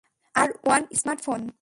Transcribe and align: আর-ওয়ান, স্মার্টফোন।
আর-ওয়ান, 0.35 0.83
স্মার্টফোন। 0.99 1.41